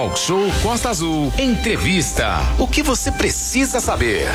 [0.00, 1.30] Talk Show Costa Azul.
[1.38, 2.38] Entrevista.
[2.58, 4.26] O que você precisa saber?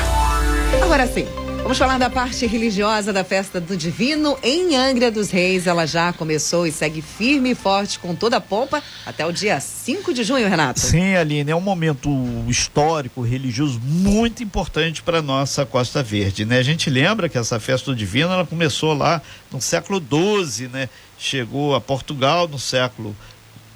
[0.80, 1.26] Agora sim.
[1.60, 5.66] Vamos falar da parte religiosa da festa do Divino em Angra dos Reis.
[5.66, 9.58] Ela já começou e segue firme e forte com toda a pompa até o dia
[9.58, 10.78] 5 de junho, Renato.
[10.78, 12.08] Sim, Aline, é um momento
[12.46, 16.58] histórico, religioso muito importante para nossa Costa Verde, né?
[16.58, 20.88] A gente lembra que essa festa do Divino ela começou lá no século XII, né?
[21.18, 23.16] Chegou a Portugal no século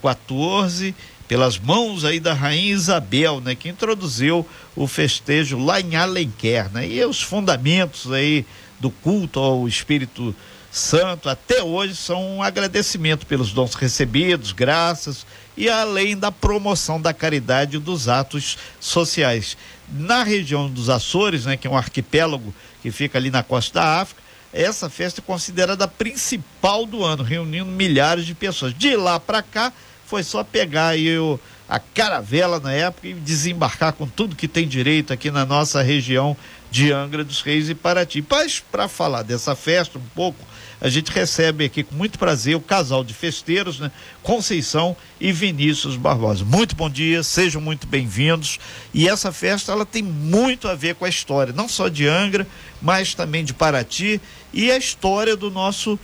[0.00, 0.94] XIV
[1.30, 6.88] pelas mãos aí da rainha Isabel, né, que introduziu o festejo lá em Alenquer, né?
[6.88, 8.44] E os fundamentos aí
[8.80, 10.34] do culto ao Espírito
[10.72, 15.24] Santo até hoje são um agradecimento pelos dons recebidos, graças
[15.56, 19.56] e além da promoção da caridade e dos atos sociais.
[19.88, 22.52] Na região dos Açores, né, que é um arquipélago
[22.82, 24.20] que fica ali na costa da África,
[24.52, 28.74] essa festa é considerada a principal do ano, reunindo milhares de pessoas.
[28.76, 29.72] De lá para cá,
[30.10, 31.38] foi só pegar aí o,
[31.68, 36.36] a caravela na época e desembarcar com tudo que tem direito aqui na nossa região
[36.68, 38.24] de Angra dos Reis e Paraty.
[38.28, 40.44] Mas para falar dessa festa um pouco,
[40.80, 43.92] a gente recebe aqui com muito prazer o casal de festeiros, né?
[44.20, 46.44] Conceição e Vinícius Barbosa.
[46.44, 48.58] Muito bom dia, sejam muito bem-vindos.
[48.92, 52.48] E essa festa ela tem muito a ver com a história, não só de Angra,
[52.82, 54.20] mas também de Paraty
[54.52, 55.96] e a história do nosso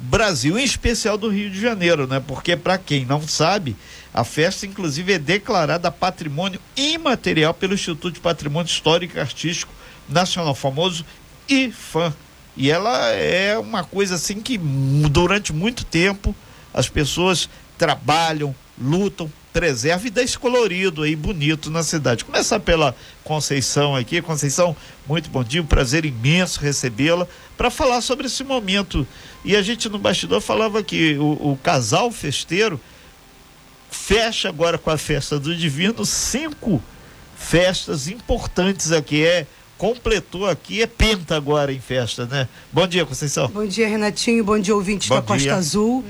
[0.00, 2.22] Brasil, em especial do Rio de Janeiro, né?
[2.26, 3.76] Porque para quem não sabe,
[4.12, 9.72] a festa inclusive é declarada patrimônio imaterial pelo Instituto de Patrimônio Histórico e Artístico
[10.08, 11.04] Nacional, famoso
[11.48, 12.14] IFAM.
[12.56, 16.34] E ela é uma coisa assim que durante muito tempo
[16.72, 22.24] as pessoas trabalham, lutam, preservam e dá esse colorido aí bonito na cidade.
[22.24, 24.22] Começar pela Conceição aqui.
[24.22, 29.06] Conceição, muito bom dia, um prazer imenso recebê-la para falar sobre esse momento
[29.44, 32.80] e a gente no bastidor falava que o, o casal festeiro
[33.90, 36.82] fecha agora com a festa do Divino cinco
[37.36, 39.24] festas importantes aqui.
[39.24, 39.46] É
[39.80, 42.46] completou aqui, é penta agora em festa, né?
[42.70, 43.48] Bom dia, Conceição.
[43.48, 44.44] Bom dia, Renatinho.
[44.44, 45.54] Bom dia, ouvintes Bom da Costa dia.
[45.54, 46.04] Azul.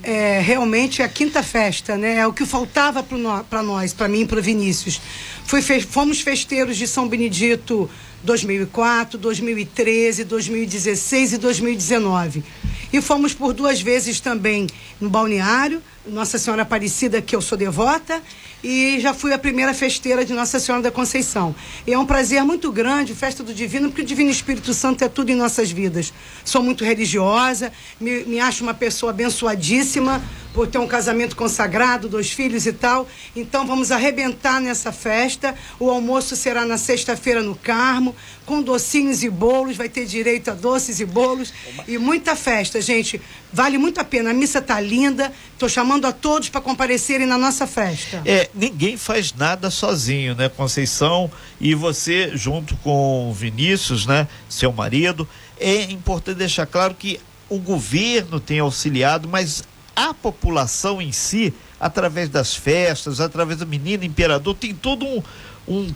[0.00, 2.18] É, realmente é a quinta festa, né?
[2.18, 5.00] É o que faltava para nós, para mim e para Vinícius.
[5.44, 7.90] Fui, fomos festeiros de São Benedito
[8.22, 12.44] 2004, 2013, 2016 e 2019.
[12.92, 14.68] E fomos por duas vezes também
[15.00, 18.22] no balneário, Nossa Senhora Aparecida, que eu sou devota,
[18.68, 21.54] e já fui a primeira festeira de Nossa Senhora da Conceição.
[21.86, 25.08] E é um prazer muito grande, festa do Divino, porque o Divino Espírito Santo é
[25.08, 26.12] tudo em nossas vidas.
[26.44, 30.20] Sou muito religiosa, me, me acho uma pessoa abençoadíssima
[30.56, 33.06] por ter um casamento consagrado, dois filhos e tal.
[33.36, 35.54] Então vamos arrebentar nessa festa.
[35.78, 40.54] O almoço será na sexta-feira no Carmo, com docinhos e bolos, vai ter direito a
[40.54, 41.52] doces e bolos
[41.86, 43.20] e muita festa, gente.
[43.52, 44.30] Vale muito a pena.
[44.30, 45.30] A missa tá linda.
[45.52, 48.22] Estou chamando a todos para comparecerem na nossa festa.
[48.24, 51.30] É, ninguém faz nada sozinho, né, Conceição?
[51.60, 55.28] E você, junto com Vinícius, né, seu marido,
[55.60, 59.62] é importante deixar claro que o governo tem auxiliado, mas
[59.96, 65.22] a população em si, através das festas, através do menino imperador, tem todo um,
[65.66, 65.94] um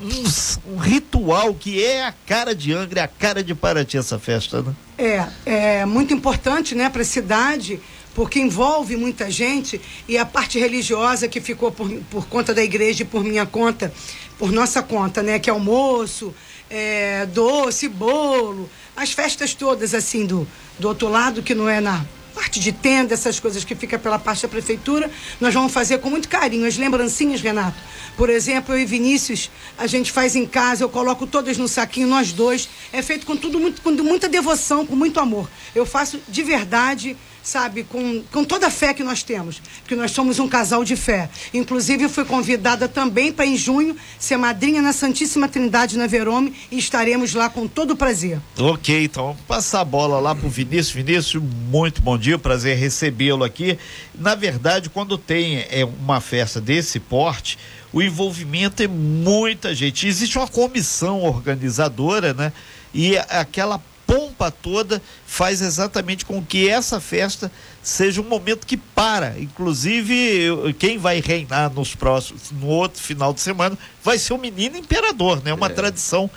[0.00, 4.18] um, um, ritual que é a cara de Angra, é a cara de Paraty essa
[4.18, 4.72] festa, né?
[4.96, 7.80] É, é muito importante, né, para a cidade,
[8.14, 13.02] porque envolve muita gente e a parte religiosa que ficou por, por conta da igreja
[13.02, 13.92] e por minha conta,
[14.38, 16.34] por nossa conta, né, que é almoço,
[16.70, 20.46] é, doce, bolo, as festas todas assim do,
[20.78, 22.04] do outro lado que não é na
[22.38, 25.10] parte de tenda, essas coisas que fica pela parte da prefeitura,
[25.40, 26.68] nós vamos fazer com muito carinho.
[26.68, 27.76] As lembrancinhas, Renato.
[28.16, 32.06] Por exemplo, eu e Vinícius, a gente faz em casa, eu coloco todas no saquinho,
[32.06, 32.68] nós dois.
[32.92, 35.50] É feito com tudo muito, com muita devoção, com muito amor.
[35.74, 37.16] Eu faço de verdade
[37.48, 40.94] sabe, com, com toda a fé que nós temos, porque nós somos um casal de
[40.94, 41.30] fé.
[41.54, 46.78] Inclusive, fui convidada também para, em junho, ser madrinha na Santíssima Trindade na Verome e
[46.78, 48.38] estaremos lá com todo o prazer.
[48.58, 50.90] Ok, então passar a bola lá pro Vinícius.
[50.90, 53.78] Vinícius, muito bom dia, prazer recebê-lo aqui.
[54.14, 57.58] Na verdade, quando tem é, uma festa desse porte,
[57.90, 60.06] o envolvimento é muita gente.
[60.06, 62.52] Existe uma comissão organizadora, né?
[62.92, 67.52] E aquela pompa toda faz exatamente com que essa festa
[67.82, 69.38] seja um momento que para.
[69.38, 74.78] Inclusive, quem vai reinar nos próximos, no outro final de semana, vai ser o menino
[74.78, 75.52] imperador, né?
[75.52, 75.70] Uma é.
[75.70, 76.30] tradição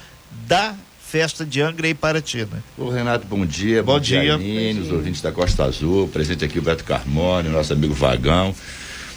[0.46, 2.62] da festa de Angra e Paraty, né?
[2.78, 3.82] Ô Renato, bom dia.
[3.82, 4.22] Bom, bom dia.
[4.22, 8.54] dia Aline, os ouvintes da Costa Azul, presente aqui o Beto Carmone, nosso amigo Vagão.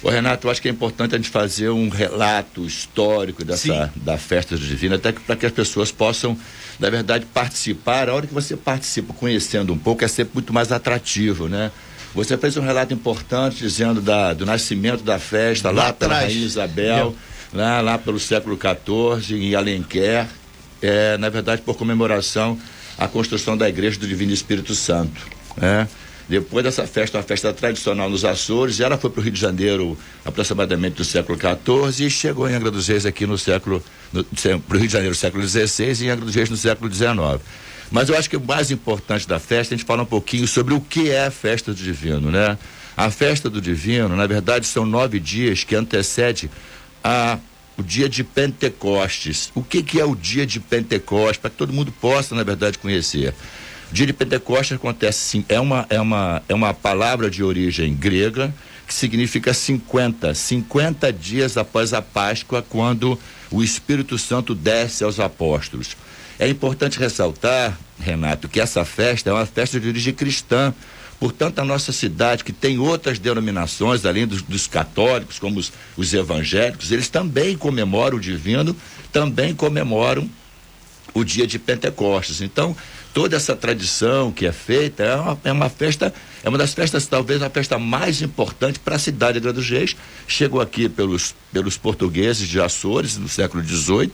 [0.05, 4.17] Ô Renato, eu acho que é importante a gente fazer um relato histórico dessa da
[4.17, 6.39] festa divina, até para que as pessoas possam
[6.79, 10.73] na verdade, participar, a hora que você participa conhecendo um pouco, é sempre muito mais
[10.73, 11.71] atrativo, né?
[12.15, 16.45] Você fez um relato importante dizendo da, do nascimento da festa lá, lá pela Rainha
[16.45, 17.15] Isabel,
[17.53, 20.27] lá, lá pelo século XIV, em Alenquer,
[20.81, 22.59] é, na verdade por comemoração
[22.97, 25.27] à construção da Igreja do Divino Espírito Santo.
[25.57, 25.89] Né?
[26.29, 29.97] Depois dessa festa, uma festa tradicional nos Açores, ela foi para o Rio de Janeiro
[30.25, 33.83] aproximadamente do século XIV e chegou em Angra dos Reis aqui no século,
[34.13, 36.93] para o Rio de Janeiro no século XVI e em Angra dos Reis no século
[36.93, 37.41] XIX.
[37.91, 40.73] Mas eu acho que o mais importante da festa, a gente fala um pouquinho sobre
[40.73, 42.57] o que é a festa do divino, né?
[42.97, 46.51] A festa do divino, na verdade, são nove dias que antecede
[47.03, 47.39] a
[47.77, 49.51] o dia de Pentecostes.
[49.55, 51.39] O que, que é o dia de Pentecostes?
[51.39, 53.35] Para que todo mundo possa, na verdade, conhecer.
[53.95, 58.53] Dia de Pentecostes acontece sim, é uma, é uma, é uma palavra de origem grega
[58.89, 63.17] que significa 50, 50 dias após a Páscoa, quando
[63.53, 65.97] o Espírito Santo desce aos apóstolos.
[66.41, 70.75] É importante ressaltar, Renato, que essa festa é uma festa de origem cristã.
[71.21, 76.13] Portanto, a nossa cidade, que tem outras denominações, além dos, dos católicos, como os, os
[76.13, 78.75] evangélicos, eles também comemoram o divino,
[79.13, 80.29] também comemoram
[81.15, 82.41] o dia de Pentecostes.
[82.41, 82.77] Então,
[83.15, 86.13] toda essa tradição que é feita é uma, é uma festa,
[86.43, 89.97] é uma das festas, talvez a festa mais importante para a cidade de dos Reis.
[90.27, 94.11] Chegou aqui pelos, pelos portugueses de Açores, no século XVIII,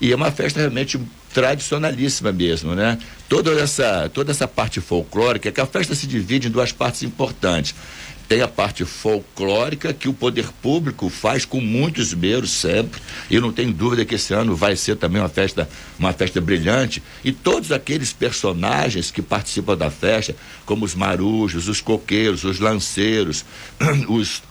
[0.00, 0.98] e é uma festa realmente
[1.34, 2.96] tradicionalíssima mesmo, né?
[3.28, 7.74] Toda essa, toda essa parte folclórica, que a festa se divide em duas partes importantes.
[8.28, 13.00] Tem a parte folclórica que o poder público faz com muito esmero sempre.
[13.30, 17.02] E não tenho dúvida que esse ano vai ser também uma festa, uma festa brilhante.
[17.24, 20.36] E todos aqueles personagens que participam da festa,
[20.66, 23.46] como os marujos, os coqueiros, os lanceiros,
[24.08, 24.42] os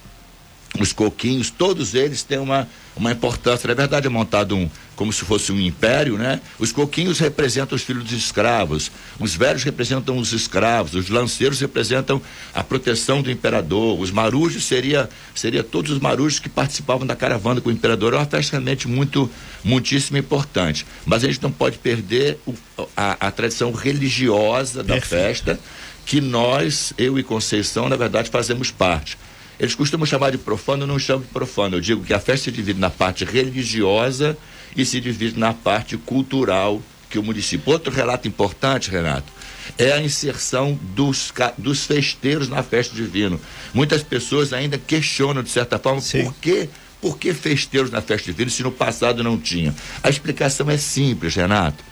[0.79, 3.67] os coquinhos, todos eles têm uma, uma importância.
[3.67, 6.41] Na verdade, é montado um, como se fosse um império, né?
[6.57, 12.19] Os coquinhos representam os filhos dos escravos, os velhos representam os escravos, os lanceiros representam
[12.53, 17.61] a proteção do imperador, os marujos seria, seria todos os marujos que participavam da caravana
[17.61, 18.15] com o imperador.
[18.15, 19.29] É uma festa realmente muito,
[19.63, 20.83] muitíssimo importante.
[21.05, 22.55] Mas a gente não pode perder o,
[22.97, 25.23] a, a tradição religiosa da Perfeito.
[25.23, 25.59] festa,
[26.07, 29.15] que nós, eu e Conceição, na verdade, fazemos parte.
[29.59, 31.75] Eles costumam chamar de profano, eu não chamo de profano.
[31.75, 34.35] Eu digo que a festa se divide na parte religiosa
[34.75, 37.71] e se divide na parte cultural que o município.
[37.71, 39.31] Outro relato importante, Renato,
[39.77, 43.39] é a inserção dos, dos festeiros na festa divina.
[43.73, 46.25] Muitas pessoas ainda questionam, de certa forma, Sim.
[46.25, 46.69] por que
[46.99, 49.73] por que festeiros na festa divina se no passado não tinha?
[50.01, 51.83] A explicação é simples, Renato.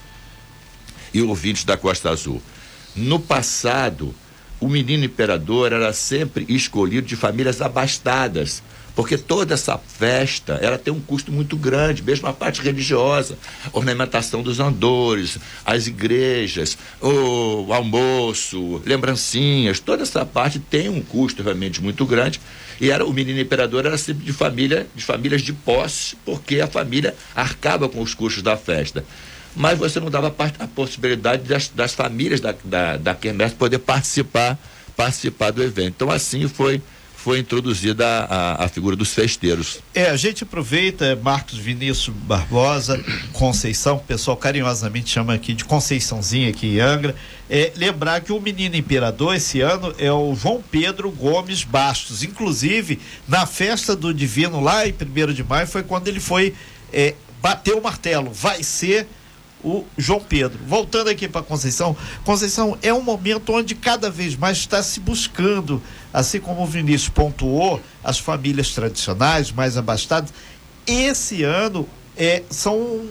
[1.14, 2.42] E ouvintes da Costa Azul.
[2.96, 4.16] No passado,
[4.60, 8.64] o menino imperador era sempre escolhido de famílias abastadas,
[8.96, 13.38] porque toda essa festa ela tem um custo muito grande, mesmo a parte religiosa,
[13.74, 21.84] ornamentação dos andores, as igrejas, o almoço, lembrancinhas, toda essa parte tem um custo realmente
[21.84, 22.40] muito grande.
[22.80, 26.68] E era o menino imperador era sempre de família, de famílias de posse, porque a
[26.68, 29.06] família arcava com os custos da festa
[29.56, 34.60] mas você não dava a possibilidade das, das famílias da, da, da Quermesse poder participar,
[34.98, 35.94] participar do evento.
[35.96, 36.82] Então assim foi
[37.26, 39.80] foi introduzida a, a, figura dos festeiros.
[39.96, 46.52] É, a gente aproveita, Marcos Vinícius Barbosa, Conceição, o pessoal carinhosamente chama aqui de Conceiçãozinha
[46.52, 47.16] aqui em Angra,
[47.50, 52.22] é, lembrar que o menino imperador esse ano é o João Pedro Gomes Bastos.
[52.22, 56.54] Inclusive, na festa do Divino lá em 1 de maio foi quando ele foi
[56.94, 58.32] é, bater o martelo.
[58.32, 59.08] Vai ser
[59.66, 60.60] o João Pedro.
[60.68, 65.82] Voltando aqui para Conceição, Conceição é um momento onde cada vez mais está se buscando,
[66.14, 70.32] assim como o Vinícius pontuou, as famílias tradicionais mais abastadas.
[70.86, 73.10] Esse ano é, são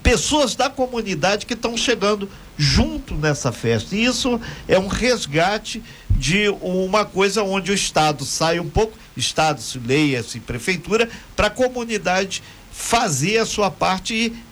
[0.00, 3.96] pessoas da comunidade que estão chegando junto nessa festa.
[3.96, 9.60] E isso é um resgate de uma coisa onde o Estado sai um pouco, Estado,
[9.84, 14.49] leia-se, prefeitura, para a comunidade fazer a sua parte e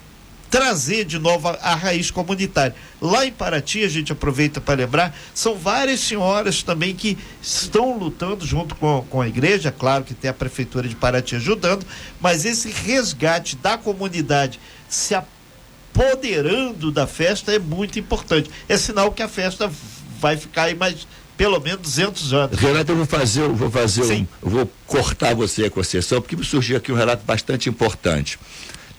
[0.50, 2.74] trazer de novo a, a, raiz comunitária.
[3.00, 8.46] Lá em Paraty, a gente aproveita para lembrar, são várias senhoras também que estão lutando
[8.46, 11.86] junto com, com a igreja, claro que tem a prefeitura de Paraty ajudando,
[12.20, 18.50] mas esse resgate da comunidade se apoderando da festa é muito importante.
[18.68, 19.70] É sinal que a festa
[20.18, 22.58] vai ficar aí mais pelo menos 200 anos.
[22.58, 26.34] Renato, eu vou fazer, eu vou fazer um, eu vou cortar você a concessão, porque
[26.34, 28.38] me surgiu aqui um relato bastante importante.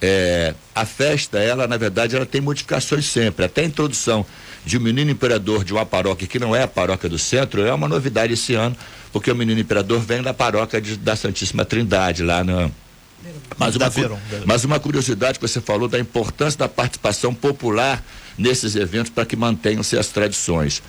[0.02, 3.46] É, a festa, ela, na verdade, ela tem modificações sempre.
[3.46, 4.26] Até a introdução
[4.66, 7.74] de um menino imperador de uma paróquia que não é a paróquia do centro é
[7.74, 8.76] uma novidade esse ano,
[9.12, 12.70] porque o menino imperador vem da paróquia de, da Santíssima Trindade, lá na.
[13.58, 13.92] Mas uma,
[14.46, 18.02] mas uma curiosidade que você falou da importância da participação popular
[18.38, 20.82] nesses eventos para que mantenham-se as tradições.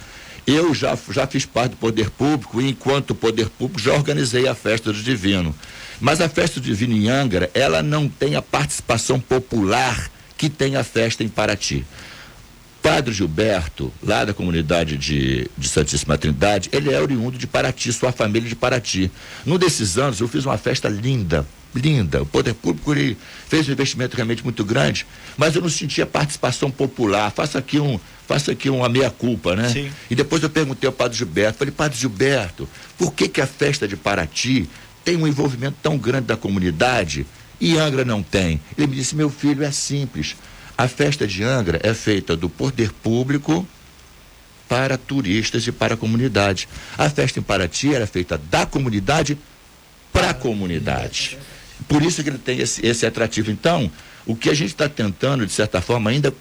[0.47, 4.55] Eu já, já fiz parte do poder público e, enquanto poder público, já organizei a
[4.55, 5.55] festa do Divino.
[6.01, 10.77] Mas a festa do Divino em Angra, ela não tem a participação popular que tem
[10.77, 11.85] a festa em Paraty.
[12.83, 18.11] Padre Gilberto, lá da comunidade de, de Santíssima Trindade, ele é oriundo de Paraty, sua
[18.11, 19.11] família de Paraty.
[19.45, 22.23] Num desses anos eu fiz uma festa linda, linda.
[22.23, 26.71] O poder público ele fez um investimento realmente muito grande, mas eu não sentia participação
[26.71, 27.31] popular.
[27.31, 29.69] Faça aqui um, faça aqui uma meia culpa, né?
[29.69, 29.91] Sim.
[30.09, 32.67] E depois eu perguntei ao Padre Gilberto, falei, Padre Gilberto,
[32.97, 34.67] por que que a festa de Paraty
[35.05, 37.27] tem um envolvimento tão grande da comunidade
[37.61, 38.61] e Angra não tem?
[38.77, 40.37] Ele me disse, meu filho, é simples.
[40.77, 43.67] A festa de Angra é feita do poder público
[44.69, 46.69] para turistas e para a comunidade.
[46.97, 49.37] A festa em Paraty era feita da comunidade
[50.13, 51.37] para a comunidade.
[51.89, 53.51] Por isso que ele tem esse, esse atrativo.
[53.51, 53.91] Então,
[54.25, 56.33] o que a gente está tentando, de certa forma, ainda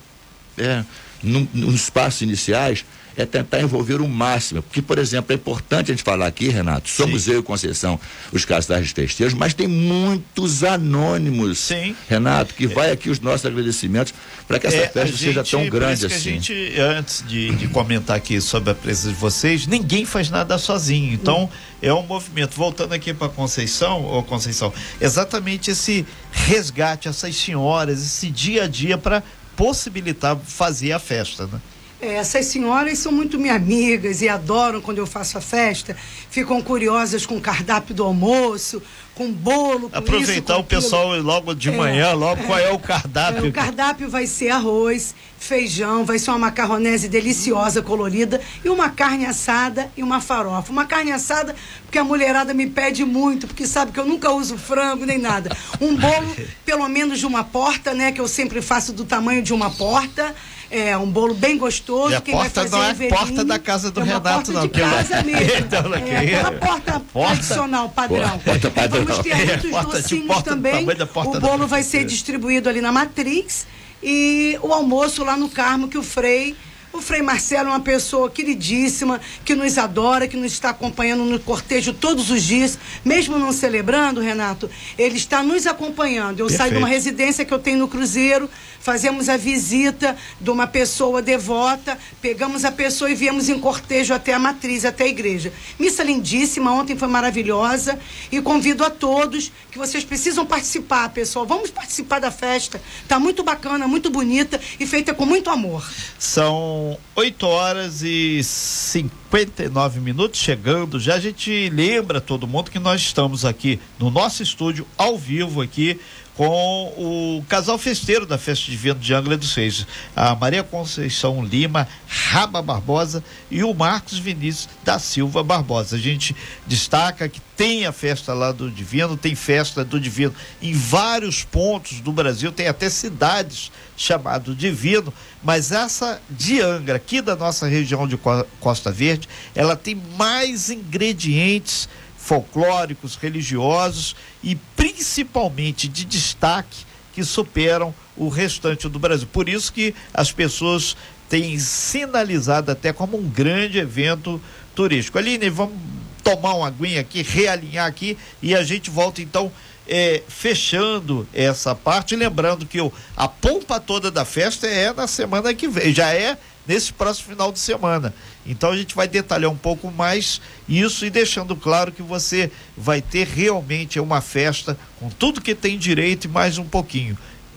[0.58, 0.84] é,
[1.24, 2.86] nos passos iniciais,
[3.18, 4.62] é tentar envolver o máximo.
[4.62, 7.32] Porque, por exemplo, é importante a gente falar aqui, Renato, somos Sim.
[7.32, 8.00] eu e Conceição
[8.32, 11.96] os casais de festejos, mas tem muitos anônimos, Sim.
[12.08, 14.13] Renato, que vai aqui os nossos agradecimentos
[14.48, 16.16] para que essa é, festa gente, seja tão grande assim.
[16.16, 20.58] a gente, antes de, de, comentar aqui sobre a presença de vocês, ninguém faz nada
[20.58, 21.13] sozinho.
[21.13, 21.50] Então,
[21.82, 22.56] é um movimento.
[22.56, 28.98] Voltando aqui para Conceição, ou Conceição, exatamente esse resgate, essas senhoras, esse dia a dia
[28.98, 29.24] para
[29.56, 31.60] possibilitar fazer a festa, né?
[32.01, 35.96] É, essas senhoras são muito minhas amigas e adoram quando eu faço a festa.
[36.29, 38.82] Ficam curiosas com o cardápio do almoço,
[39.13, 39.89] com bolo.
[39.89, 43.46] Com Aproveitar isso, o pessoal logo de é, manhã, logo é, qual é o cardápio?
[43.46, 48.89] É, o cardápio vai ser arroz, feijão, vai ser uma macarronese deliciosa, colorida, e uma
[48.89, 50.72] carne assada e uma farofa.
[50.72, 51.53] Uma carne assada,
[51.84, 55.53] porque a mulherada me pede muito, porque sabe que eu nunca uso frango nem nada.
[55.82, 56.34] Um bolo,
[56.65, 58.13] pelo menos de uma porta, né?
[58.13, 60.34] Que eu sempre faço do tamanho de uma porta.
[60.71, 62.11] É um bolo bem gostoso.
[62.11, 64.61] E a porta não é a porta da casa do é Renato, não.
[64.61, 65.57] De casa mesmo.
[65.57, 68.39] então, é, é, porta, porta tradicional, padrão.
[68.39, 69.05] Porta padrão.
[69.05, 70.85] Vamos ter muitos é, docinhos também.
[71.15, 73.65] O bolo vai ser distribuído ali na matriz
[74.01, 76.55] e o almoço lá no Carmo que o Frei
[76.91, 81.39] o Frei Marcelo é uma pessoa queridíssima, que nos adora, que nos está acompanhando no
[81.39, 86.39] cortejo todos os dias, mesmo não celebrando, Renato, ele está nos acompanhando.
[86.39, 86.58] Eu Perfeito.
[86.58, 91.22] saio de uma residência que eu tenho no Cruzeiro, fazemos a visita de uma pessoa
[91.22, 95.53] devota, pegamos a pessoa e viemos em cortejo até a matriz, até a igreja.
[95.77, 98.00] Missa lindíssima, ontem foi maravilhosa
[98.31, 101.46] e convido a todos que vocês precisam participar, pessoal.
[101.46, 102.81] Vamos participar da festa.
[103.08, 105.88] Tá muito bacana, muito bonita e feita com muito amor.
[106.17, 106.78] São
[107.15, 111.00] 8 horas e 59 minutos chegando.
[111.00, 115.62] Já a gente lembra todo mundo que nós estamos aqui no nosso estúdio ao vivo
[115.62, 116.00] aqui
[116.39, 121.86] com o casal festeiro da Festa Divina de Angra dos Reis, a Maria Conceição Lima
[122.08, 125.98] Raba Barbosa e o Marcos Vinícius da Silva Barbosa.
[125.98, 126.34] A gente
[126.65, 132.00] destaca que tem a festa lá do Divino, tem festa do Divino em vários pontos
[132.00, 138.08] do Brasil, tem até cidades chamado Divino, mas essa de Angra, aqui da nossa região
[138.08, 138.17] de
[138.62, 141.89] Costa Verde, ela tem mais ingredientes
[142.29, 149.27] folclóricos, religiosos e principalmente de destaque que superam o restante do Brasil.
[149.33, 150.95] Por isso que as pessoas
[151.27, 154.39] têm sinalizado até como um grande evento
[154.75, 155.17] turístico.
[155.17, 155.75] Aline, vamos
[156.24, 159.51] tomar uma aguinha aqui, realinhar aqui e a gente volta então
[159.88, 165.51] é, fechando essa parte, lembrando que o, a pompa toda da festa é na semana
[165.51, 168.13] que vem, já é nesse próximo final de semana.
[168.50, 173.00] Então a gente vai detalhar um pouco mais isso e deixando claro que você vai
[173.00, 177.15] ter realmente uma festa com tudo que tem direito e mais um pouquinho.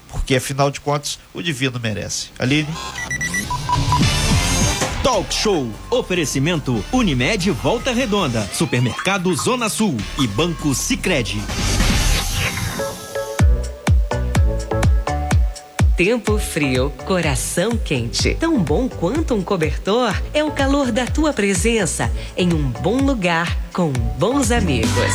[0.08, 2.28] Porque afinal de contas, o divino merece.
[2.38, 2.68] Aline.
[5.02, 5.72] Talk Show.
[5.90, 11.40] Oferecimento Unimed Volta Redonda, Supermercado Zona Sul e Banco Sicredi.
[15.96, 18.34] Tempo frio, coração quente.
[18.40, 23.54] Tão bom quanto um cobertor é o calor da tua presença em um bom lugar
[23.74, 25.12] com bons amigos.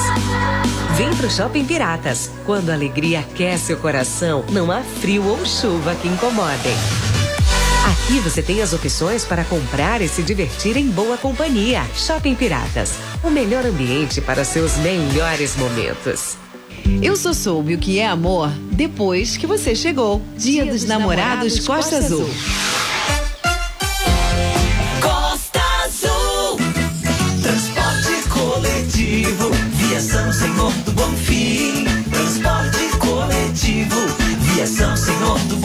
[0.96, 2.30] Vem pro Shopping Piratas.
[2.46, 6.76] Quando a alegria aquece o coração, não há frio ou chuva que incomodem.
[7.88, 11.82] Aqui você tem as opções para comprar e se divertir em boa companhia.
[11.96, 12.94] Shopping Piratas,
[13.24, 16.38] o melhor ambiente para seus melhores momentos.
[17.02, 20.22] Eu só soube o que é amor depois que você chegou.
[20.38, 22.30] Dia, Dia dos, dos, Namorados, Namorados Costa, Costa Azul.
[25.02, 26.58] Costa Azul.
[27.42, 29.52] Transporte coletivo.
[29.74, 31.86] Via São Senhor do Bonfim.
[32.12, 33.96] Transporte coletivo.
[34.40, 35.58] Via São Senhor do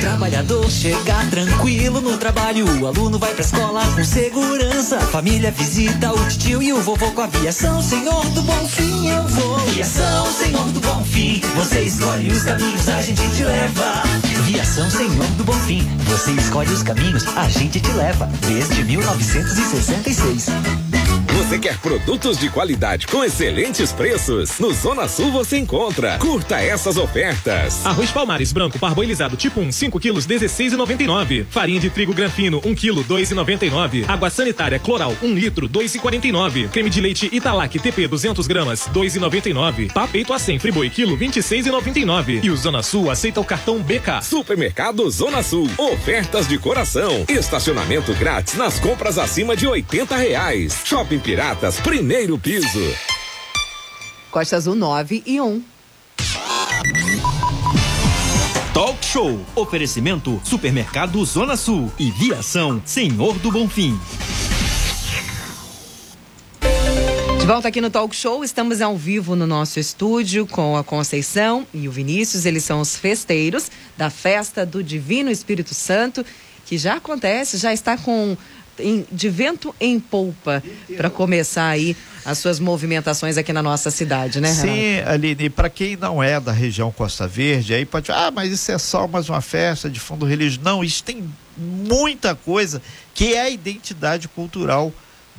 [0.00, 2.64] Trabalhador chegar tranquilo no trabalho.
[2.80, 5.00] O aluno vai pra escola com segurança.
[5.00, 7.82] Família visita o tio e o vovô com aviação.
[7.82, 9.56] Senhor do Bom Fim, eu vou.
[9.56, 11.40] Aviação, Senhor do Bom Fim.
[11.56, 14.02] Você escolhe os caminhos, a gente te leva.
[14.38, 15.86] Aviação, Senhor do Bom Fim.
[16.06, 18.28] Você escolhe os caminhos, a gente te leva.
[18.46, 20.97] Desde 1966.
[21.48, 24.58] Você quer produtos de qualidade com excelentes preços?
[24.58, 26.18] No Zona Sul você encontra.
[26.18, 27.86] Curta essas ofertas.
[27.86, 31.46] Arroz Palmares branco parboilizado tipo 1, 5 quilos, 16,99.
[31.48, 34.04] Farinha de trigo granfino, 1 quilo, 2,99.
[34.06, 36.68] Água sanitária Cloral, 1 litro, 2,49.
[36.68, 39.90] Creme de leite Italac TP 200 gramas, 2,99.
[39.90, 42.44] Papeito a 100 Friboi quilo, 26,99.
[42.44, 44.20] E o Zona Sul aceita o cartão BK.
[44.22, 45.70] Supermercado Zona Sul.
[45.78, 47.24] Ofertas de coração.
[47.26, 50.82] Estacionamento grátis nas compras acima de 80 reais.
[50.84, 52.80] Shopping Piratas, primeiro piso.
[54.28, 55.62] Costa Azul 9 e 1.
[58.74, 59.46] Talk Show.
[59.54, 63.96] Oferecimento Supermercado Zona Sul e Viação Senhor do Bonfim.
[67.38, 71.64] De volta aqui no Talk Show, estamos ao vivo no nosso estúdio com a Conceição
[71.72, 72.46] e o Vinícius.
[72.46, 76.26] Eles são os festeiros da festa do Divino Espírito Santo,
[76.66, 78.36] que já acontece, já está com
[78.80, 80.62] em, de vento em polpa
[80.96, 84.68] para começar aí as suas movimentações aqui na nossa cidade, né, Renato?
[84.68, 88.70] Sim, Aline, para quem não é da região Costa Verde, aí pode, ah, mas isso
[88.70, 90.60] é só mais uma festa de fundo religioso.
[90.62, 91.24] Não, isso tem
[91.56, 92.82] muita coisa
[93.14, 94.92] que é a identidade cultural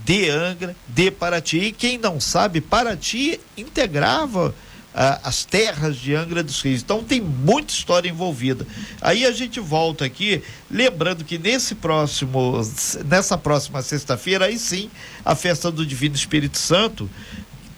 [0.03, 1.57] de Angra, de Paraty.
[1.57, 4.53] E quem não sabe, Paraty integrava
[4.93, 6.81] as terras de Angra dos Reis.
[6.81, 8.65] Então tem muita história envolvida.
[9.01, 12.59] Aí a gente volta aqui, lembrando que nesse próximo,
[13.05, 14.89] nessa próxima sexta-feira, aí sim,
[15.23, 17.09] a festa do Divino Espírito Santo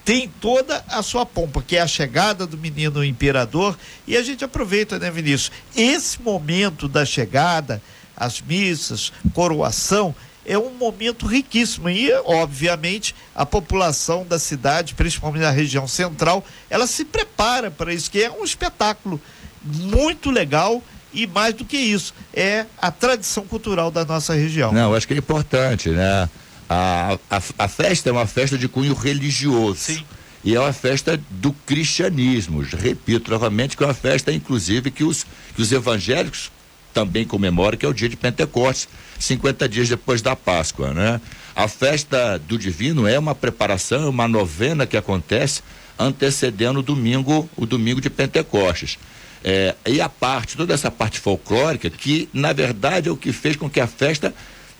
[0.03, 3.77] tem toda a sua pompa, que é a chegada do menino imperador,
[4.07, 5.51] e a gente aproveita, né, Vinícius?
[5.75, 7.81] Esse momento da chegada,
[8.17, 15.51] as missas, coroação, é um momento riquíssimo e, obviamente, a população da cidade, principalmente da
[15.51, 19.21] região central, ela se prepara para isso, que é um espetáculo
[19.63, 20.81] muito legal
[21.13, 24.71] e mais do que isso, é a tradição cultural da nossa região.
[24.71, 26.29] Não, acho que é importante, né?
[26.69, 29.79] A, a, a festa é uma festa de cunho religioso.
[29.79, 30.05] Sim.
[30.43, 32.61] E é uma festa do cristianismo.
[32.61, 36.49] Repito novamente que é uma festa, inclusive, que os, que os evangélicos
[36.93, 38.87] também comemoram, que é o dia de Pentecostes,
[39.21, 41.21] 50 dias depois da Páscoa, né?
[41.55, 45.61] A festa do Divino é uma preparação, uma novena que acontece
[45.99, 48.97] antecedendo o domingo, o domingo de Pentecostes.
[49.43, 53.55] É, e a parte, toda essa parte folclórica, que na verdade é o que fez
[53.55, 54.33] com que a festa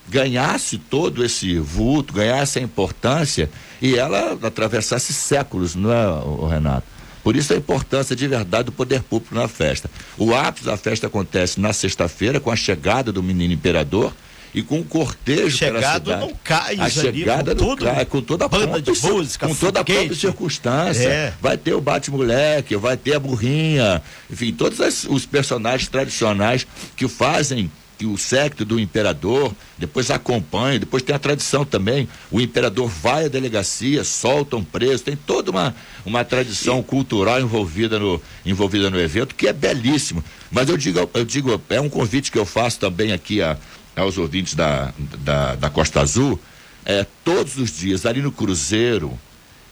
[0.08, 3.50] ganhasse todo esse vulto, ganhasse a importância
[3.82, 6.86] e ela atravessasse séculos, não é, Renato?
[7.24, 9.90] Por isso a importância de verdade do poder público na festa.
[10.18, 14.14] O ápice da festa acontece na sexta-feira com a chegada do menino imperador
[14.54, 16.40] e com o cortejo chegado pela cidade.
[16.44, 19.80] cais a chegada com tudo, cais, com toda a banda própria, de música, com toda
[19.80, 21.08] a própria circunstância.
[21.08, 21.34] É.
[21.42, 27.08] Vai ter o bate-moleque, vai ter a burrinha, enfim, todos as- os personagens tradicionais que
[27.08, 32.10] fazem que o séquito do imperador depois acompanha, depois tem a tradição também.
[32.32, 38.00] O imperador vai à delegacia, solta um preso, tem toda uma, uma tradição cultural envolvida
[38.00, 40.24] no, envolvida no evento, que é belíssimo.
[40.50, 43.56] Mas eu digo, eu digo, é um convite que eu faço também aqui a,
[43.96, 46.40] aos ouvintes da, da, da Costa Azul.
[46.86, 49.18] É, todos os dias, ali no Cruzeiro,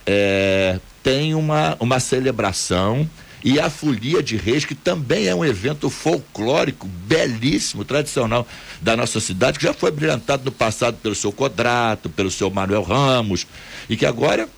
[0.06, 3.08] é, tem uma, uma celebração
[3.42, 8.46] e a Folia de Reis, que também é um evento folclórico belíssimo, tradicional
[8.82, 12.82] da nossa cidade, que já foi brilhantado no passado pelo seu Codrato, pelo seu Manuel
[12.82, 13.46] Ramos,
[13.88, 14.48] e que agora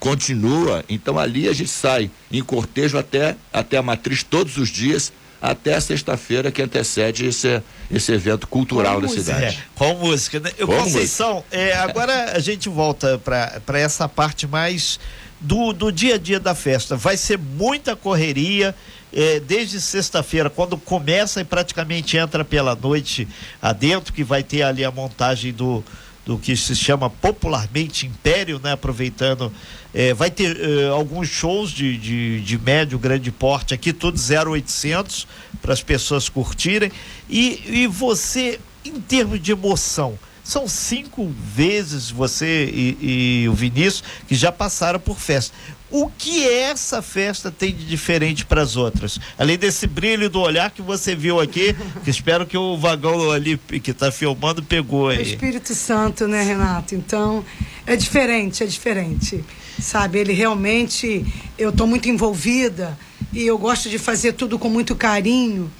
[0.00, 0.84] continua.
[0.88, 5.12] Então ali a gente sai em cortejo até, até a matriz todos os dias,
[5.44, 9.44] até a sexta-feira que antecede esse, esse evento cultural da cidade.
[9.44, 10.50] É, com música, né?
[10.56, 14.98] Eu, Com Conceição, é, agora a gente volta para essa parte mais
[15.38, 16.96] do, do dia a dia da festa.
[16.96, 18.74] Vai ser muita correria.
[19.12, 23.28] é, desde sexta-feira, quando começa e praticamente entra pela noite
[23.60, 25.84] adentro, que vai ter ali a montagem do,
[26.24, 28.72] do que se chama popularmente Império, né?
[28.72, 29.52] Aproveitando,
[29.94, 35.26] é, vai ter é, alguns shows de, de, de médio, grande porte aqui, tudo 0800
[35.62, 36.90] para as pessoas curtirem.
[37.30, 44.02] E, e você, em termos de emoção, são cinco vezes você e, e o Vinícius
[44.26, 45.56] que já passaram por festa.
[45.90, 49.18] O que essa festa tem de diferente para as outras?
[49.38, 53.56] Além desse brilho do olhar que você viu aqui, que espero que o vagão ali
[53.56, 55.22] que está filmando pegou O aí.
[55.22, 56.96] Espírito Santo, né, Renato?
[56.96, 57.44] Então,
[57.86, 59.44] é diferente, é diferente.
[59.80, 61.24] Sabe, ele realmente,
[61.58, 62.96] eu estou muito envolvida
[63.32, 65.70] e eu gosto de fazer tudo com muito carinho.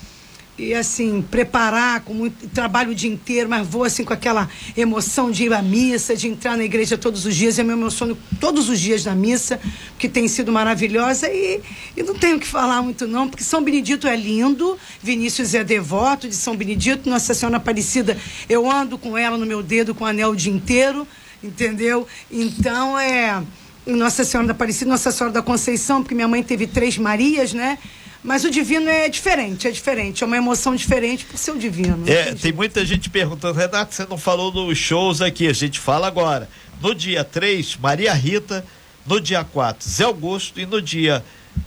[0.57, 5.31] e assim, preparar com muito trabalho o dia inteiro, mas vou assim com aquela emoção
[5.31, 7.59] de ir à missa, de entrar na igreja todos os dias.
[7.59, 9.61] Eu me emociono todos os dias na missa,
[9.99, 11.29] que tem sido maravilhosa.
[11.29, 11.61] E,
[11.97, 16.29] e não tenho que falar muito, não, porque São Benedito é lindo, Vinícius é devoto
[16.29, 18.17] de São Benedito, Nossa Senhora Aparecida,
[18.49, 21.07] eu ando com ela no meu dedo com o anel o dia inteiro,
[21.43, 22.07] entendeu?
[22.31, 23.43] Então é.
[23.87, 27.79] Nossa Senhora da Aparecida, Nossa Senhora da Conceição, porque minha mãe teve três Marias, né?
[28.23, 32.09] Mas o divino é diferente, é diferente, é uma emoção diferente por ser o divino.
[32.09, 36.07] É, tem, muita gente perguntando, Renato, você não falou dos shows aqui, a gente fala
[36.07, 36.49] agora.
[36.81, 38.65] No dia 3, Maria Rita,
[39.07, 41.23] no dia 4, Zé Augusto e no dia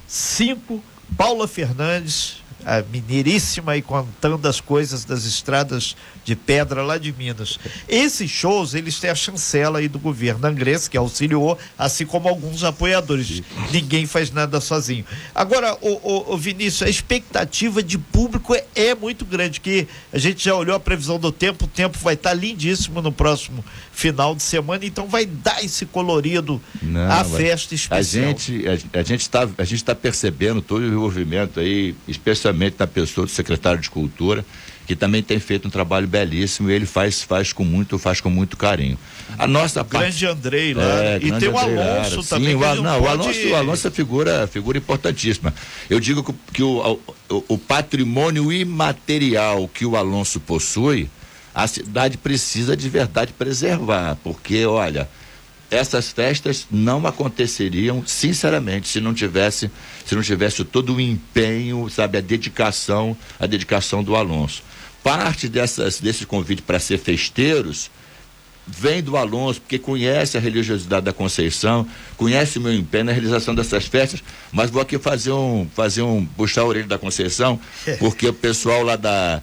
[0.07, 0.83] 5,
[1.15, 5.95] Paula Fernandes, a mineiríssima e contando as coisas das estradas
[6.27, 7.57] de pedra lá de Minas.
[7.87, 12.65] Esses shows, eles têm a chancela aí do governo angrense, que auxiliou, assim como alguns
[12.65, 13.41] apoiadores.
[13.71, 15.05] Ninguém faz nada sozinho.
[15.33, 20.17] Agora, o, o, o Vinícius, a expectativa de público é, é, muito grande, que a
[20.17, 23.63] gente já olhou a previsão do tempo, o tempo vai estar tá lindíssimo no próximo
[23.93, 28.25] final de semana, então vai dar esse colorido Não, à festa especial.
[28.25, 32.75] A gente a, a gente está a gente está percebendo todo o envolvimento aí, especialmente
[32.75, 34.45] da pessoa do secretário de cultura
[34.87, 38.29] que também tem feito um trabalho belíssimo e ele faz faz com muito faz com
[38.29, 38.97] muito carinho.
[39.37, 42.51] A nossa o parte, grande Andrei lá é, e tem o Alonso também.
[42.51, 45.53] Sim, o, não, não, o Alonso, o Alonso é figura figura importantíssima.
[45.89, 51.09] Eu digo que, que o, o, o patrimônio imaterial que o Alonso possui,
[51.53, 55.09] a cidade precisa de verdade preservar, porque olha,
[55.69, 59.69] essas festas não aconteceriam, sinceramente, se não tivesse,
[60.05, 64.63] se não tivesse todo o empenho, sabe, a dedicação, a dedicação do Alonso
[65.03, 67.89] parte dessas, desse convite para ser festeiros
[68.67, 73.55] vem do Alonso, porque conhece a religiosidade da Conceição, conhece o meu empenho na realização
[73.55, 77.57] dessas festas, mas vou aqui fazer um, fazer um, puxar a orelha da Conceição,
[77.97, 79.41] porque o pessoal lá da,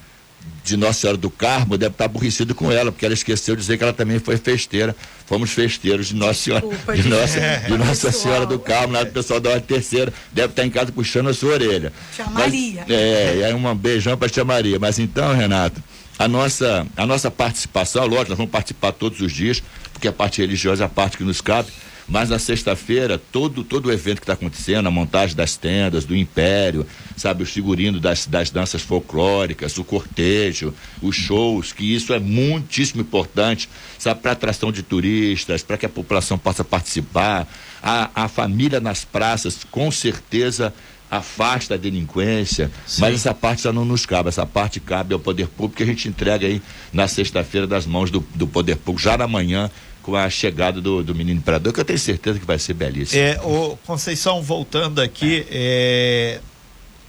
[0.64, 3.76] de Nossa Senhora do Carmo deve estar aborrecido com ela, porque ela esqueceu de dizer
[3.76, 4.96] que ela também foi festeira.
[5.26, 9.12] Fomos festeiros de Nossa Senhora, Desculpa, de, Nossa, de Nossa Senhora do Carmo, lá do
[9.12, 11.92] pessoal da hora terceira, deve estar em casa puxando a sua orelha.
[12.14, 12.80] Tia Maria.
[12.80, 14.78] Mas, é, é um beijão para Tia Maria.
[14.78, 15.82] Mas então, Renato,
[16.18, 20.40] a nossa, a nossa participação, lógico, nós vamos participar todos os dias, porque a parte
[20.40, 21.70] religiosa é a parte que nos cabe
[22.06, 26.14] mas na sexta-feira, todo, todo o evento que está acontecendo, a montagem das tendas, do
[26.14, 26.86] Império,
[27.16, 33.00] sabe, os figurinos das, das danças folclóricas, o cortejo, os shows, que isso é muitíssimo
[33.00, 37.48] importante, sabe, para atração de turistas, para que a população possa participar.
[37.82, 40.74] A, a família nas praças, com certeza,
[41.10, 43.02] afasta a delinquência, Sim.
[43.02, 45.86] mas essa parte já não nos cabe, essa parte cabe ao poder público que a
[45.86, 46.60] gente entrega aí
[46.92, 49.70] na sexta-feira das mãos do, do poder público, já na manhã,
[50.04, 53.22] com a chegada do, do menino imperador, que eu tenho certeza que vai ser belíssimo.
[53.22, 56.40] É, o Conceição, voltando aqui, é,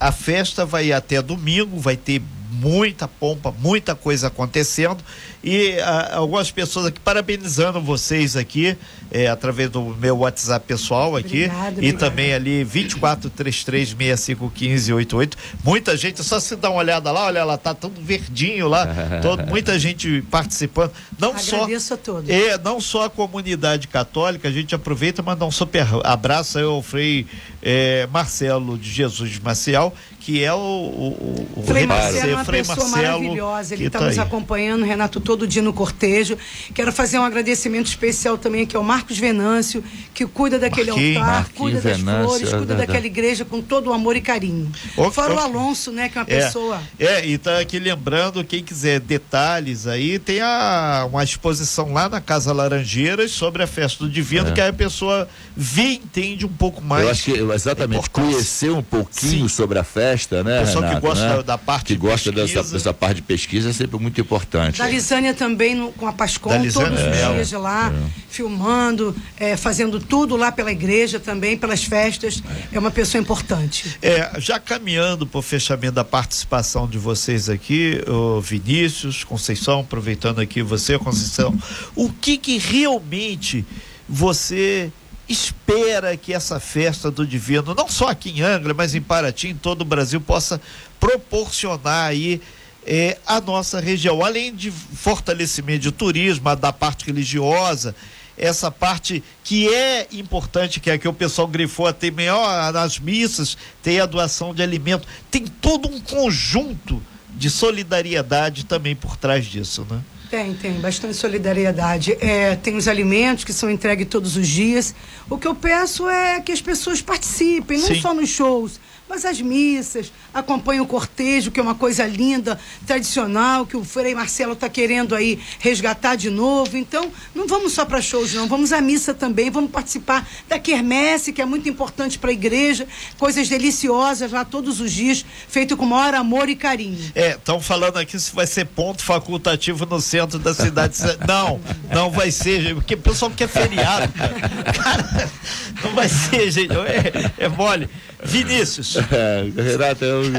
[0.00, 5.02] a festa vai até domingo, vai ter muita pompa, muita coisa acontecendo
[5.42, 8.76] e a, algumas pessoas aqui parabenizando vocês aqui
[9.10, 15.34] é, através do meu WhatsApp pessoal aqui obrigado, e também ali 2433651588.
[15.62, 18.88] Muita gente, só se dá uma olhada lá, olha lá, tá tudo verdinho lá,
[19.22, 20.90] todo, muita gente participando.
[21.18, 22.28] Não Agradeço só a todos.
[22.28, 26.64] É, não só a comunidade católica, a gente aproveita e manda um super abraço aí
[26.64, 27.26] ao Frei
[27.62, 29.94] é, Marcelo de Jesus Maciel,
[30.26, 34.00] que é o, o, o Frei Marcelo, é uma Frei pessoa Marcelo, maravilhosa, ele está
[34.00, 36.36] tá nos acompanhando, Renato, todo dia no cortejo.
[36.74, 41.32] Quero fazer um agradecimento especial também aqui ao Marcos Venâncio, que cuida daquele Marquinhos, altar,
[41.32, 44.68] Marquinhos cuida das Venâncio, flores, cuida é daquela igreja com todo o amor e carinho.
[44.96, 46.82] O, Fora o, o Alonso, né, que é uma é, pessoa.
[46.98, 52.20] É, e tá aqui lembrando, quem quiser detalhes aí, tem a, uma exposição lá na
[52.20, 54.52] Casa Laranjeiras sobre a festa do Divino, é.
[54.52, 57.04] que aí a pessoa vê entende um pouco mais.
[57.04, 59.54] Eu acho que exatamente conhecer um pouquinho Sim.
[59.54, 60.60] sobre a festa, né?
[60.60, 61.42] Pessoal Renato, que gosta né?
[61.42, 64.78] da parte que gosta dessa, dessa parte de pesquisa é sempre muito importante.
[64.78, 68.10] Da Lisânia também no, com a Pascom, todos os é, dias lá, é.
[68.28, 72.42] filmando, é, fazendo tudo lá pela igreja também, pelas festas.
[72.72, 73.96] É uma pessoa importante.
[74.02, 80.40] É, já caminhando para o fechamento da participação de vocês aqui, o Vinícius, Conceição, aproveitando
[80.40, 81.56] aqui você, Conceição,
[81.94, 83.64] o que que realmente
[84.08, 84.90] você
[85.28, 89.56] espera que essa festa do Divino, não só aqui em Angra, mas em Paraty, em
[89.56, 90.60] todo o Brasil, possa
[91.00, 92.40] proporcionar aí
[92.86, 97.94] é, a nossa região, além de fortalecimento de turismo, da parte religiosa,
[98.38, 103.56] essa parte que é importante, que é que o pessoal grifou até melhor nas missas,
[103.82, 107.02] tem a doação de alimento, tem todo um conjunto
[107.34, 110.00] de solidariedade também por trás disso, né?
[110.30, 112.16] Tem, tem, bastante solidariedade.
[112.20, 114.94] É, tem os alimentos que são entregues todos os dias.
[115.30, 118.00] O que eu peço é que as pessoas participem, não Sim.
[118.00, 123.66] só nos shows, mas as missas, acompanha o cortejo, que é uma coisa linda, tradicional,
[123.66, 126.76] que o Frei Marcelo está querendo aí resgatar de novo.
[126.76, 131.32] Então, não vamos só para shows, não, vamos à missa também, vamos participar da quermesse,
[131.32, 132.86] que é muito importante para a igreja,
[133.18, 137.12] coisas deliciosas lá todos os dias, feito com maior amor e carinho.
[137.14, 140.96] É, estão falando aqui se vai ser ponto facultativo no centro da cidade.
[141.26, 141.60] não,
[141.92, 144.34] não vai ser, porque o pessoal quer feriado, cara.
[144.72, 145.30] cara
[145.82, 147.88] não vai ser, gente, é, é mole.
[148.26, 148.96] Vinícius.
[149.10, 149.46] É,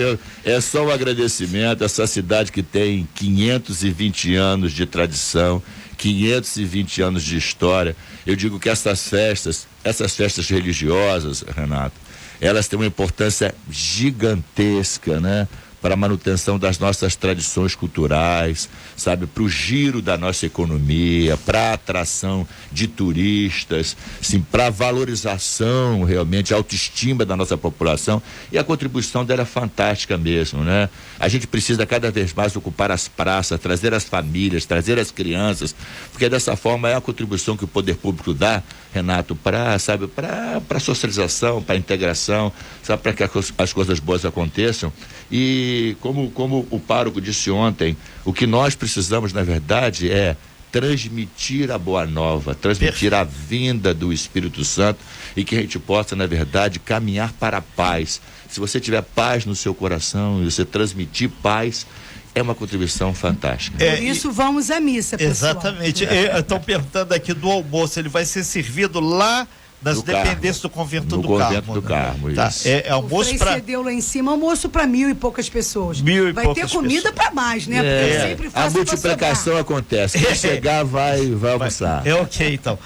[0.01, 1.83] eu, é só um agradecimento.
[1.83, 5.61] Essa cidade que tem 520 anos de tradição,
[5.97, 7.95] 520 anos de história.
[8.25, 11.95] Eu digo que essas festas, essas festas religiosas, Renato,
[12.39, 15.47] elas têm uma importância gigantesca, né?
[15.81, 21.71] Para a manutenção das nossas tradições culturais, sabe, para o giro da nossa economia, para
[21.71, 28.57] a atração de turistas, sim, para a valorização realmente, a autoestima da nossa população e
[28.57, 30.89] a contribuição dela é fantástica mesmo, né?
[31.19, 35.75] A gente precisa cada vez mais ocupar as praças, trazer as famílias, trazer as crianças,
[36.11, 38.63] porque dessa forma é a contribuição que o poder público dá,
[38.93, 43.23] Renato, para, sabe, para a socialização, para integração, sabe, para que
[43.57, 44.91] as coisas boas aconteçam.
[45.29, 45.66] E
[46.01, 50.35] como, como o pároco disse ontem, o que nós precisamos, na verdade, é
[50.71, 54.99] transmitir a boa nova, transmitir a vinda do Espírito Santo
[55.35, 58.21] e que a gente possa, na verdade, caminhar para a paz.
[58.49, 61.87] Se você tiver paz no seu coração e você transmitir paz,
[62.35, 63.83] é uma contribuição fantástica.
[63.83, 65.51] É, Por isso vamos à missa, pessoal.
[65.51, 66.03] Exatamente.
[66.03, 69.47] Estão perguntando aqui do almoço, ele vai ser servido lá
[69.81, 71.73] das dependências do convento no do convento Carmo.
[71.73, 72.47] do Carmo, tá?
[72.47, 72.67] isso.
[72.67, 76.01] É, é almoço para cedeu lá em cima almoço para mil e poucas pessoas.
[76.01, 77.77] Mil e vai poucas ter comida para mais, né?
[77.77, 80.19] É, Porque sempre a faz multiplicação acontece.
[80.19, 82.05] Quem chegar vai, vai almoçar.
[82.05, 82.79] É ok, então.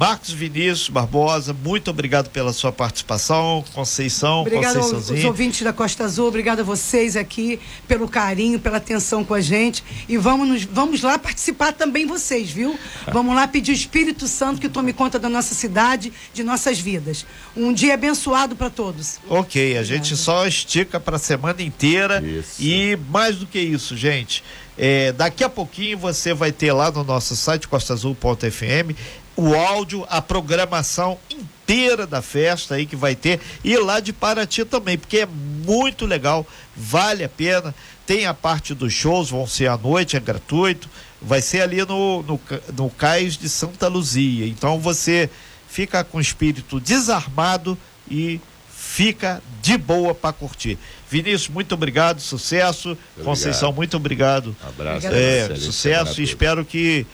[0.00, 3.62] Marcos Vinícius Barbosa, muito obrigado pela sua participação.
[3.74, 9.22] Conceição, Obrigado aos ouvintes da Costa Azul, obrigado a vocês aqui pelo carinho, pela atenção
[9.22, 9.84] com a gente.
[10.08, 12.78] E vamos, nos- vamos lá participar também vocês, viu?
[13.12, 17.26] Vamos lá pedir o Espírito Santo que tome conta da nossa cidade, de nossas vidas.
[17.54, 19.18] Um dia abençoado para todos.
[19.28, 22.24] Ok, a gente só estica para a semana inteira.
[22.58, 24.42] E mais do que isso, gente,
[24.82, 28.96] é, daqui a pouquinho você vai ter lá no nosso site costaazul.fm
[29.36, 34.64] o áudio, a programação inteira da festa aí que vai ter e lá de Paraty
[34.64, 37.74] também, porque é muito legal, vale a pena.
[38.06, 40.88] Tem a parte dos shows, vão ser à noite, é gratuito.
[41.20, 42.40] Vai ser ali no, no,
[42.74, 44.46] no Cais de Santa Luzia.
[44.46, 45.28] Então você
[45.68, 47.76] fica com o espírito desarmado
[48.10, 48.40] e
[48.74, 50.78] fica de boa para curtir.
[51.10, 52.96] Vinícius, muito obrigado, sucesso.
[53.24, 54.54] Conceição, muito obrigado.
[54.66, 55.06] Abraço.
[55.08, 57.06] É, a sucesso e espero que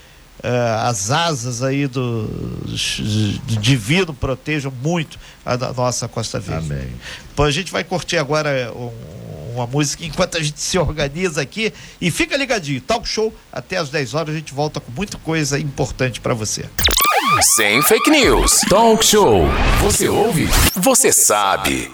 [0.43, 6.71] eh, as asas aí do, do divino protejam muito a nossa Costa Verde.
[6.73, 6.89] Amém.
[7.35, 8.93] Pô, a gente vai curtir agora um-
[9.55, 12.79] uma música enquanto a gente se organiza aqui e fica ligadinho.
[12.83, 16.67] Talk show até às 10 horas a gente volta com muita coisa importante para você.
[17.55, 18.61] Sem fake news.
[18.69, 19.47] Talk show.
[19.83, 20.47] Você ouve?
[20.75, 21.91] Você sabe.